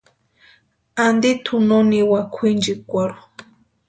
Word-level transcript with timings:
Anti 1.03 1.31
tʼu 1.43 1.55
no 1.67 1.77
niwa 1.89 2.19
kwʼinchikwarhu. 2.33 3.21